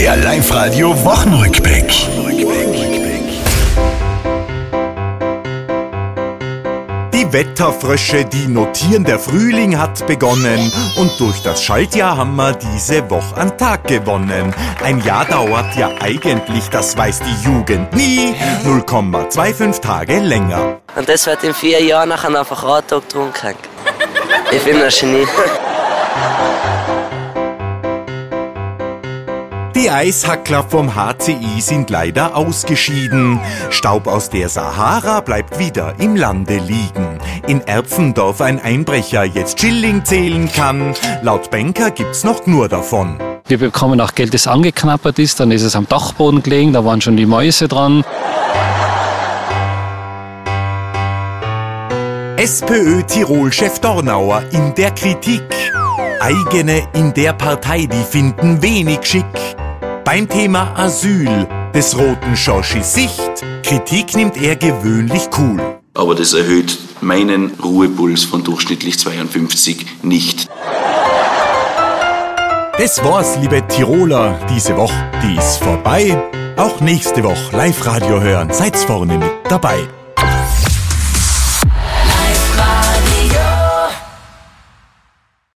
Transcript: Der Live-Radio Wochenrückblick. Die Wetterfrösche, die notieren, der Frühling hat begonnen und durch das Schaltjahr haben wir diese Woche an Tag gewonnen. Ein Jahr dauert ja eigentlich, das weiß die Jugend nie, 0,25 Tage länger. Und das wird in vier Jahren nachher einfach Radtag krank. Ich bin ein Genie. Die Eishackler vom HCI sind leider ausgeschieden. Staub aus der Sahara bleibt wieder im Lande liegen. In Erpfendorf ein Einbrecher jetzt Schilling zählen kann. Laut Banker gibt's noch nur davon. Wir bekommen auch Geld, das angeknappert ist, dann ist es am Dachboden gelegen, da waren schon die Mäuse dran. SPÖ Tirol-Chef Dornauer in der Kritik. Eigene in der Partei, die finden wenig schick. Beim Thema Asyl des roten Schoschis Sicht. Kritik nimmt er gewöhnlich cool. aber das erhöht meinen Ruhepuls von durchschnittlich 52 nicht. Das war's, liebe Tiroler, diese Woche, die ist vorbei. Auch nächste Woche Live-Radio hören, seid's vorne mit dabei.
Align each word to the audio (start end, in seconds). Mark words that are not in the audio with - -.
Der 0.00 0.16
Live-Radio 0.16 0.96
Wochenrückblick. 1.04 1.92
Die 7.12 7.30
Wetterfrösche, 7.30 8.24
die 8.24 8.46
notieren, 8.48 9.04
der 9.04 9.18
Frühling 9.18 9.78
hat 9.78 10.06
begonnen 10.06 10.72
und 10.96 11.10
durch 11.20 11.42
das 11.42 11.62
Schaltjahr 11.62 12.16
haben 12.16 12.34
wir 12.36 12.54
diese 12.54 13.10
Woche 13.10 13.36
an 13.36 13.58
Tag 13.58 13.86
gewonnen. 13.88 14.54
Ein 14.82 15.04
Jahr 15.04 15.26
dauert 15.26 15.76
ja 15.76 15.90
eigentlich, 16.00 16.70
das 16.70 16.96
weiß 16.96 17.20
die 17.20 17.44
Jugend 17.44 17.94
nie, 17.94 18.34
0,25 18.64 19.82
Tage 19.82 20.18
länger. 20.18 20.80
Und 20.96 21.10
das 21.10 21.26
wird 21.26 21.44
in 21.44 21.52
vier 21.52 21.82
Jahren 21.82 22.08
nachher 22.08 22.34
einfach 22.34 22.64
Radtag 22.64 23.02
krank. 23.34 23.58
Ich 24.50 24.64
bin 24.64 24.80
ein 24.80 24.88
Genie. 24.88 25.26
Die 29.80 29.90
Eishackler 29.90 30.62
vom 30.62 30.94
HCI 30.94 31.58
sind 31.60 31.88
leider 31.88 32.36
ausgeschieden. 32.36 33.40
Staub 33.70 34.08
aus 34.08 34.28
der 34.28 34.50
Sahara 34.50 35.20
bleibt 35.20 35.58
wieder 35.58 35.94
im 35.98 36.16
Lande 36.16 36.58
liegen. 36.58 37.18
In 37.46 37.66
Erpfendorf 37.66 38.42
ein 38.42 38.60
Einbrecher 38.60 39.24
jetzt 39.24 39.58
Schilling 39.58 40.04
zählen 40.04 40.52
kann. 40.52 40.92
Laut 41.22 41.50
Banker 41.50 41.90
gibt's 41.92 42.24
noch 42.24 42.46
nur 42.46 42.68
davon. 42.68 43.18
Wir 43.46 43.56
bekommen 43.56 44.02
auch 44.02 44.14
Geld, 44.14 44.34
das 44.34 44.46
angeknappert 44.46 45.18
ist, 45.18 45.40
dann 45.40 45.50
ist 45.50 45.62
es 45.62 45.74
am 45.74 45.88
Dachboden 45.88 46.42
gelegen, 46.42 46.74
da 46.74 46.84
waren 46.84 47.00
schon 47.00 47.16
die 47.16 47.24
Mäuse 47.24 47.66
dran. 47.66 48.04
SPÖ 52.36 53.02
Tirol-Chef 53.04 53.78
Dornauer 53.78 54.42
in 54.52 54.74
der 54.74 54.90
Kritik. 54.90 55.42
Eigene 56.20 56.82
in 56.92 57.14
der 57.14 57.32
Partei, 57.32 57.86
die 57.86 58.04
finden 58.04 58.60
wenig 58.60 58.98
schick. 59.04 59.24
Beim 60.10 60.28
Thema 60.28 60.74
Asyl 60.76 61.46
des 61.72 61.96
roten 61.96 62.34
Schoschis 62.34 62.94
Sicht. 62.94 63.44
Kritik 63.62 64.16
nimmt 64.16 64.36
er 64.36 64.56
gewöhnlich 64.56 65.28
cool. 65.38 65.78
aber 65.94 66.16
das 66.16 66.32
erhöht 66.32 66.76
meinen 67.00 67.52
Ruhepuls 67.62 68.24
von 68.24 68.42
durchschnittlich 68.42 68.98
52 68.98 69.86
nicht. 70.02 70.48
Das 72.76 73.04
war's, 73.04 73.38
liebe 73.40 73.64
Tiroler, 73.68 74.36
diese 74.52 74.76
Woche, 74.76 75.12
die 75.22 75.36
ist 75.36 75.58
vorbei. 75.58 76.20
Auch 76.56 76.80
nächste 76.80 77.22
Woche 77.22 77.56
Live-Radio 77.56 78.20
hören, 78.20 78.52
seid's 78.52 78.82
vorne 78.82 79.16
mit 79.16 79.30
dabei. 79.48 79.78